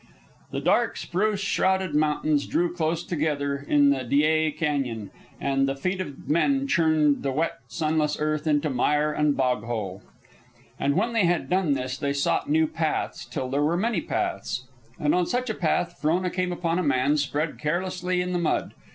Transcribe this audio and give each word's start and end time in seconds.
The 0.49 0.59
dark 0.61 0.97
spruce 0.97 1.41
shrouded 1.41 1.93
mountains 1.93 2.47
drew 2.47 2.73
close 2.73 3.03
together 3.03 3.57
in 3.57 3.91
the 3.91 3.99
Dyea 4.03 4.49
Canyon, 4.57 5.11
and 5.39 5.67
the 5.67 5.75
feet 5.75 6.01
of 6.01 6.27
men 6.27 6.65
churned 6.67 7.21
the 7.21 7.31
wet 7.31 7.59
sunless 7.67 8.17
earth 8.19 8.47
into 8.47 8.71
mire 8.71 9.11
and 9.13 9.37
bog 9.37 9.63
hole. 9.63 10.01
And 10.79 10.95
when 10.95 11.13
they 11.13 11.25
had 11.25 11.51
done 11.51 11.73
this 11.73 11.99
they 11.99 12.13
sought 12.13 12.49
new 12.49 12.65
paths, 12.65 13.25
till 13.25 13.47
there 13.47 13.61
were 13.61 13.77
many 13.77 14.01
paths. 14.01 14.65
And 14.99 15.13
on 15.13 15.27
such 15.27 15.51
a 15.51 15.53
path 15.53 15.99
Frona 16.01 16.31
came 16.31 16.51
upon 16.51 16.79
a 16.79 16.83
man 16.83 17.15
spread 17.17 17.59
carelessly 17.59 18.21
in 18.21 18.33
the 18.33 18.39
mud. 18.39 18.73